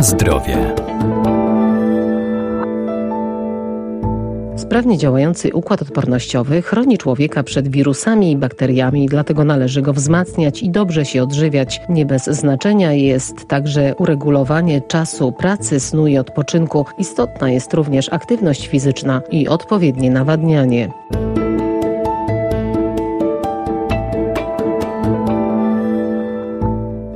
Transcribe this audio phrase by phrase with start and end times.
[0.00, 0.74] Zdrowie.
[4.56, 10.70] Sprawnie działający układ odpornościowy chroni człowieka przed wirusami i bakteriami, dlatego należy go wzmacniać i
[10.70, 11.80] dobrze się odżywiać.
[11.88, 16.86] Nie bez znaczenia jest także uregulowanie czasu pracy, snu i odpoczynku.
[16.98, 20.88] Istotna jest również aktywność fizyczna i odpowiednie nawadnianie.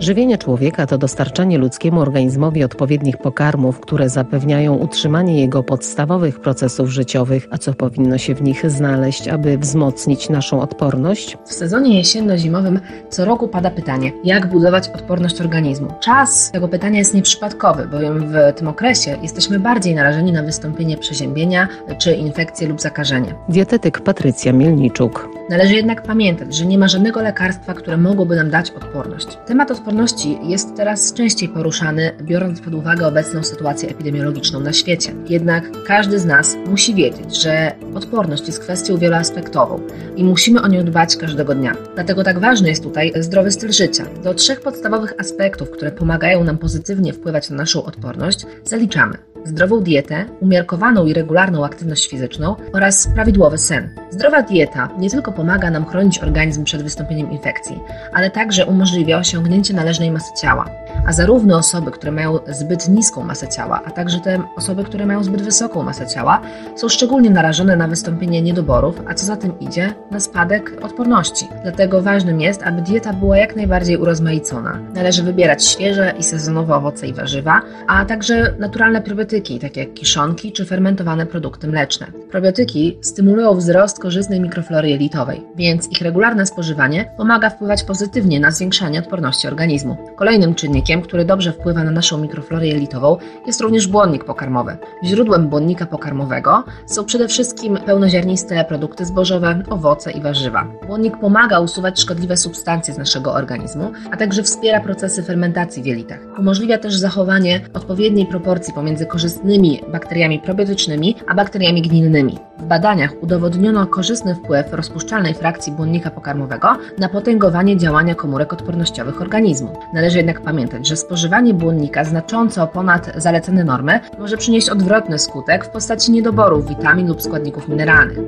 [0.04, 7.48] Żywienie człowieka to dostarczanie ludzkiemu organizmowi odpowiednich pokarmów, które zapewniają utrzymanie jego podstawowych procesów życiowych.
[7.50, 11.36] A co powinno się w nich znaleźć, aby wzmocnić naszą odporność?
[11.44, 15.88] W sezonie jesienno-zimowym co roku pada pytanie, jak budować odporność organizmu.
[16.00, 21.68] Czas tego pytania jest nieprzypadkowy, bowiem w tym okresie jesteśmy bardziej narażeni na wystąpienie przeziębienia
[21.98, 23.34] czy infekcje lub zakażenie.
[23.48, 25.28] Dietetyk Patrycja Mielniczuk.
[25.50, 29.38] Należy jednak pamiętać, że nie ma żadnego lekarstwa, które mogłoby nam dać odporność.
[29.46, 35.14] Temat odporności jest teraz częściej poruszany, biorąc pod uwagę obecną sytuację epidemiologiczną na świecie.
[35.28, 39.80] Jednak każdy z nas musi wiedzieć, że odporność jest kwestią wieloaspektową
[40.16, 41.76] i musimy o nią dbać każdego dnia.
[41.94, 44.04] Dlatego tak ważny jest tutaj zdrowy styl życia.
[44.22, 50.24] Do trzech podstawowych aspektów, które pomagają nam pozytywnie wpływać na naszą odporność, zaliczamy zdrową dietę,
[50.40, 53.90] umiarkowaną i regularną aktywność fizyczną oraz prawidłowy sen.
[54.10, 57.80] Zdrowa dieta nie tylko pomaga nam chronić organizm przed wystąpieniem infekcji,
[58.12, 60.83] ale także umożliwia osiągnięcie należnej masy ciała.
[61.06, 65.24] A zarówno osoby, które mają zbyt niską masę ciała, a także te osoby, które mają
[65.24, 66.40] zbyt wysoką masę ciała,
[66.76, 71.48] są szczególnie narażone na wystąpienie niedoborów, a co za tym idzie, na spadek odporności.
[71.62, 74.78] Dlatego ważnym jest, aby dieta była jak najbardziej urozmaicona.
[74.94, 80.52] Należy wybierać świeże i sezonowe owoce i warzywa, a także naturalne probiotyki, takie jak kiszonki
[80.52, 82.06] czy fermentowane produkty mleczne.
[82.30, 88.98] Probiotyki stymulują wzrost korzystnej mikroflory jelitowej, więc ich regularne spożywanie pomaga wpływać pozytywnie na zwiększanie
[88.98, 89.96] odporności organizmu.
[90.16, 94.76] Kolejnym czynnikiem, który dobrze wpływa na naszą mikroflorę jelitową, jest również błonnik pokarmowy.
[95.04, 100.66] Źródłem błonnika pokarmowego są przede wszystkim pełnoziarniste produkty zbożowe, owoce i warzywa.
[100.86, 106.20] Błonnik pomaga usuwać szkodliwe substancje z naszego organizmu, a także wspiera procesy fermentacji w jelitach.
[106.38, 112.38] Umożliwia też zachowanie odpowiedniej proporcji pomiędzy korzystnymi bakteriami probiotycznymi a bakteriami gnilnymi.
[112.58, 119.72] W badaniach udowodniono korzystny wpływ rozpuszczalnej frakcji błonnika pokarmowego na potęgowanie działania komórek odpornościowych organizmu.
[119.94, 125.68] Należy jednak pamiętać, że spożywanie błonnika znacząco ponad zalecane normy może przynieść odwrotny skutek w
[125.68, 128.18] postaci niedoborów witamin lub składników mineralnych.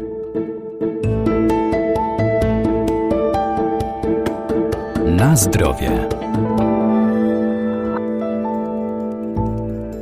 [5.17, 5.91] Na zdrowie.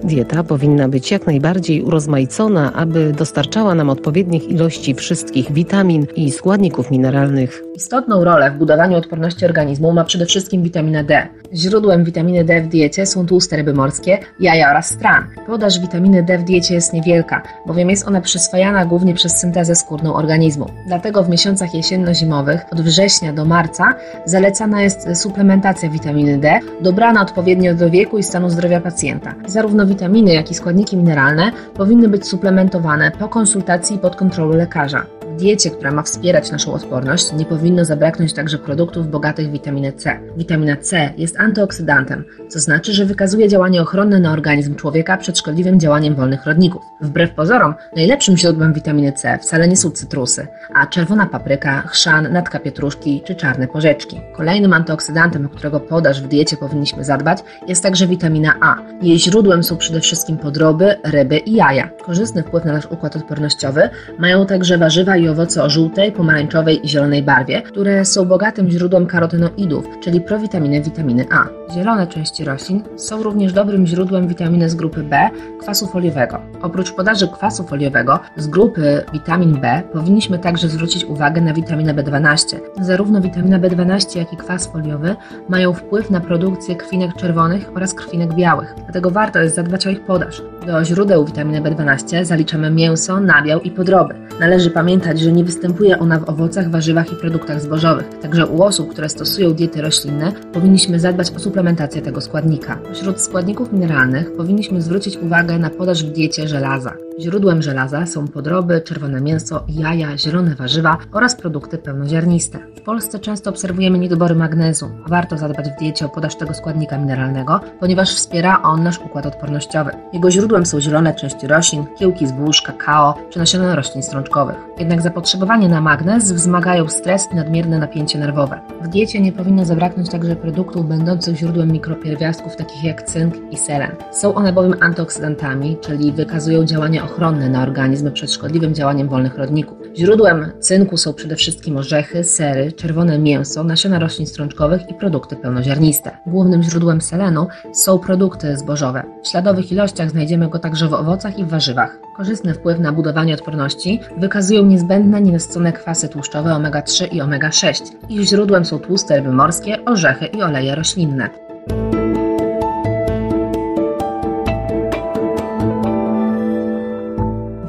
[0.04, 6.90] Dieta powinna być jak najbardziej urozmaicona, aby dostarczała nam odpowiednich ilości wszystkich witamin i składników
[6.90, 7.63] mineralnych.
[7.76, 11.28] Istotną rolę w budowaniu odporności organizmu ma przede wszystkim witamina D.
[11.54, 15.24] Źródłem witaminy D w diecie są tłuste ryby morskie, jaja oraz stran.
[15.46, 20.14] Podaż witaminy D w diecie jest niewielka, bowiem jest ona przyswajana głównie przez syntezę skórną
[20.14, 20.66] organizmu.
[20.86, 27.74] Dlatego w miesiącach jesienno-zimowych, od września do marca, zalecana jest suplementacja witaminy D, dobrana odpowiednio
[27.74, 29.34] do wieku i stanu zdrowia pacjenta.
[29.46, 35.06] Zarówno witaminy, jak i składniki mineralne powinny być suplementowane po konsultacji i pod kontrolą lekarza.
[35.38, 40.20] Diecie, która ma wspierać naszą odporność, nie powinno zabraknąć także produktów bogatych w witaminę C.
[40.36, 45.80] Witamina C jest antyoksydantem, co znaczy, że wykazuje działanie ochronne na organizm człowieka przed szkodliwym
[45.80, 46.82] działaniem wolnych rodników.
[47.00, 52.58] Wbrew pozorom, najlepszym źródłem witaminy C wcale nie są cytrusy, a czerwona papryka, chrzan, natka
[52.58, 54.20] pietruszki czy czarne porzeczki.
[54.36, 58.76] Kolejnym antyoksydantem, o którego podaż w diecie powinniśmy zadbać, jest także witamina A.
[59.02, 61.88] Jej źródłem są przede wszystkim podroby, ryby i jaja.
[61.88, 66.88] Korzystny wpływ na nasz układ odpornościowy mają także warzywa i owoce o żółtej, pomarańczowej i
[66.88, 71.44] zielonej barwie, które są bogatym źródłem karotenoidów, czyli prowitaminy witaminy A.
[71.74, 75.28] Zielone części roślin są również dobrym źródłem witaminy z grupy B,
[75.60, 76.40] kwasu foliowego.
[76.62, 82.56] Oprócz podaży kwasu foliowego z grupy witamin B powinniśmy także zwrócić uwagę na witaminę B12.
[82.80, 85.16] Zarówno witamina B12, jak i kwas foliowy
[85.48, 90.04] mają wpływ na produkcję krwinek czerwonych oraz krwinek białych, dlatego warto jest zadbać o ich
[90.04, 90.42] podaż.
[90.66, 94.14] Do źródeł witaminy B12 zaliczamy mięso, nabiał i podroby.
[94.40, 98.08] Należy pamiętać, że nie występuje ona w owocach, warzywach i produktach zbożowych.
[98.22, 102.78] Także u osób, które stosują diety roślinne, powinniśmy zadbać o suplementację tego składnika.
[102.92, 107.03] Wśród składników mineralnych powinniśmy zwrócić uwagę na podaż w diecie żelaza.
[107.20, 112.58] Źródłem żelaza są podroby, czerwone mięso, jaja, zielone warzywa oraz produkty pełnoziarniste.
[112.76, 114.90] W Polsce często obserwujemy niedobory magnezu.
[115.06, 119.90] Warto zadbać w diecie o podaż tego składnika mineralnego, ponieważ wspiera on nasz układ odpornościowy.
[120.12, 124.56] Jego źródłem są zielone części roślin, kiełki zbóż, kakao czy nasiona roślin strączkowych.
[124.78, 128.60] Jednak zapotrzebowanie na magnez wzmagają stres i nadmierne napięcie nerwowe.
[128.82, 133.90] W diecie nie powinno zabraknąć także produktów będących źródłem mikropierwiastków takich jak cynk i selen.
[134.12, 139.78] Są one bowiem antyoksydantami, czyli wykazują działanie ochronne na organizm przed szkodliwym działaniem wolnych rodników.
[139.96, 146.10] Źródłem cynku są przede wszystkim orzechy, sery, czerwone mięso, nasiona roślin strączkowych i produkty pełnoziarniste.
[146.26, 149.02] Głównym źródłem selenu są produkty zbożowe.
[149.24, 151.98] W śladowych ilościach znajdziemy go także w owocach i w warzywach.
[152.16, 157.82] Korzystny wpływ na budowanie odporności wykazują niezbędne nienasycone kwasy tłuszczowe omega-3 i omega-6.
[158.08, 161.43] Ich źródłem są tłuste ryby morskie, orzechy i oleje roślinne.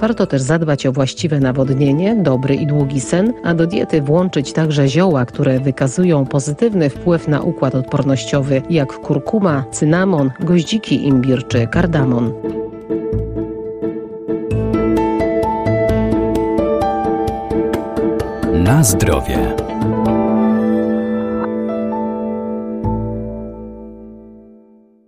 [0.05, 4.87] Warto też zadbać o właściwe nawodnienie, dobry i długi sen, a do diety włączyć także
[4.87, 12.33] zioła, które wykazują pozytywny wpływ na układ odpornościowy, jak kurkuma, cynamon, goździki imbir czy kardamon.
[18.53, 19.64] Na zdrowie.